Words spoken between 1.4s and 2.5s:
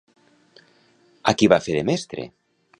qui va fer de mestre?